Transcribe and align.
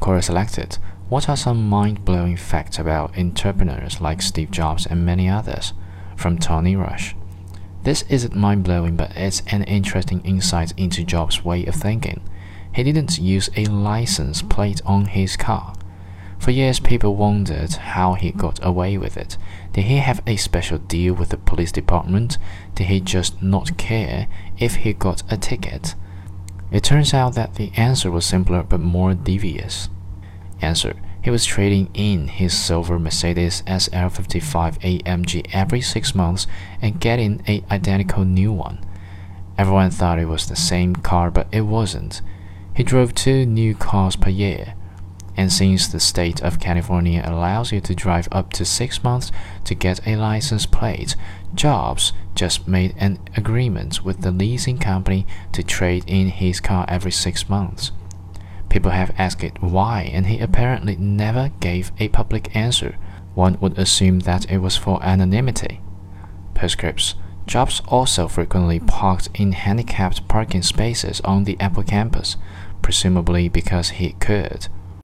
Quora 0.00 0.24
selected 0.24 0.78
What 1.10 1.28
are 1.28 1.36
some 1.36 1.68
mind 1.68 2.06
blowing 2.06 2.36
facts 2.36 2.78
about 2.78 3.18
entrepreneurs 3.18 4.00
like 4.00 4.22
Steve 4.22 4.50
Jobs 4.50 4.86
and 4.86 5.04
many 5.04 5.28
others? 5.28 5.74
from 6.16 6.38
Tony 6.38 6.74
Rush. 6.76 7.14
This 7.82 8.02
isn't 8.08 8.34
mind 8.34 8.64
blowing, 8.64 8.96
but 8.96 9.16
it's 9.16 9.42
an 9.48 9.64
interesting 9.64 10.20
insight 10.22 10.72
into 10.76 11.04
Jobs' 11.04 11.44
way 11.44 11.64
of 11.66 11.74
thinking. 11.74 12.20
He 12.74 12.82
didn't 12.82 13.18
use 13.18 13.48
a 13.56 13.64
license 13.66 14.42
plate 14.42 14.80
on 14.84 15.06
his 15.06 15.36
car. 15.36 15.74
For 16.38 16.50
years, 16.50 16.80
people 16.80 17.16
wondered 17.16 17.72
how 17.72 18.14
he 18.14 18.32
got 18.32 18.58
away 18.64 18.96
with 18.96 19.16
it. 19.16 19.36
Did 19.72 19.84
he 19.84 19.98
have 19.98 20.22
a 20.26 20.36
special 20.36 20.78
deal 20.78 21.12
with 21.12 21.28
the 21.28 21.36
police 21.36 21.72
department? 21.72 22.38
Did 22.74 22.86
he 22.86 23.00
just 23.00 23.42
not 23.42 23.76
care 23.76 24.28
if 24.58 24.76
he 24.76 24.92
got 24.94 25.22
a 25.30 25.36
ticket? 25.36 25.94
It 26.70 26.84
turns 26.84 27.12
out 27.12 27.34
that 27.34 27.54
the 27.54 27.72
answer 27.76 28.10
was 28.10 28.24
simpler 28.24 28.62
but 28.62 28.80
more 28.80 29.14
devious. 29.14 29.88
Answer 30.60 30.94
he 31.22 31.30
was 31.30 31.44
trading 31.44 31.90
in 31.92 32.28
his 32.28 32.56
silver 32.56 32.98
Mercedes 32.98 33.62
SL55 33.66 35.02
AMG 35.02 35.50
every 35.52 35.82
six 35.82 36.14
months 36.14 36.46
and 36.80 37.00
getting 37.00 37.42
a 37.46 37.62
identical 37.70 38.24
new 38.24 38.52
one. 38.52 38.78
Everyone 39.58 39.90
thought 39.90 40.18
it 40.18 40.24
was 40.24 40.48
the 40.48 40.56
same 40.56 40.96
car, 40.96 41.30
but 41.30 41.46
it 41.52 41.62
wasn't. 41.62 42.22
He 42.74 42.82
drove 42.82 43.14
two 43.14 43.44
new 43.44 43.74
cars 43.74 44.16
per 44.16 44.30
year. 44.30 44.74
And 45.36 45.52
since 45.52 45.88
the 45.88 46.00
state 46.00 46.40
of 46.42 46.60
California 46.60 47.22
allows 47.24 47.70
you 47.70 47.80
to 47.82 47.94
drive 47.94 48.28
up 48.32 48.52
to 48.54 48.64
six 48.64 49.04
months 49.04 49.30
to 49.64 49.74
get 49.74 50.06
a 50.06 50.16
license 50.16 50.64
plate, 50.64 51.16
Jobs 51.54 52.14
just 52.40 52.66
made 52.66 52.94
an 52.96 53.18
agreement 53.36 54.02
with 54.02 54.22
the 54.22 54.30
leasing 54.30 54.78
company 54.78 55.26
to 55.52 55.62
trade 55.62 56.02
in 56.06 56.28
his 56.28 56.58
car 56.58 56.86
every 56.88 57.12
six 57.12 57.50
months. 57.50 57.92
People 58.70 58.92
have 58.92 59.12
asked 59.18 59.44
it 59.44 59.60
why, 59.60 60.10
and 60.10 60.24
he 60.26 60.38
apparently 60.38 60.96
never 60.96 61.50
gave 61.60 61.92
a 61.98 62.08
public 62.08 62.56
answer. 62.56 62.96
One 63.34 63.58
would 63.60 63.78
assume 63.78 64.20
that 64.20 64.50
it 64.50 64.56
was 64.56 64.78
for 64.78 65.04
anonymity. 65.04 65.82
Postscripts 66.54 67.14
Jobs 67.46 67.82
also 67.88 68.26
frequently 68.26 68.80
parked 68.80 69.28
in 69.34 69.52
handicapped 69.52 70.26
parking 70.26 70.62
spaces 70.62 71.20
on 71.20 71.44
the 71.44 71.60
Apple 71.60 71.82
campus, 71.82 72.38
presumably 72.80 73.50
because 73.50 73.90
he 73.90 74.12
could. 74.12 74.68